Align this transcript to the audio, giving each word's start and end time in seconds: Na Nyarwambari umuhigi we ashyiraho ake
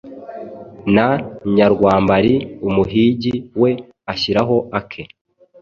Na 0.95 1.07
Nyarwambari 1.55 2.33
umuhigi 2.67 3.33
we 3.61 3.71
ashyiraho 4.11 4.55
ake 4.79 5.03